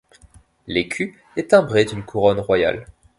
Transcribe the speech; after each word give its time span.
L'écu 0.65 1.21
est 1.37 1.51
timbré 1.51 1.85
d'une 1.85 2.03
couronne 2.03 2.39
royale. 2.39 2.85